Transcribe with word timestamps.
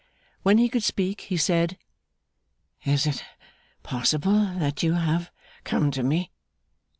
When 0.41 0.57
he 0.57 0.67
could 0.67 0.81
speak, 0.83 1.21
he 1.21 1.37
said, 1.37 1.77
'Is 2.83 3.05
it 3.05 3.23
possible 3.83 4.51
that 4.57 4.81
you 4.81 4.93
have 4.93 5.29
come 5.63 5.91
to 5.91 6.01
me? 6.01 6.31